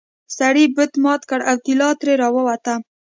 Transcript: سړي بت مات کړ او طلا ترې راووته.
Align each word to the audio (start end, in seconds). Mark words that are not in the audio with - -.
سړي 0.37 0.65
بت 0.75 0.91
مات 1.03 1.21
کړ 1.29 1.39
او 1.49 1.55
طلا 1.65 1.89
ترې 1.99 2.13
راووته. 2.21 2.73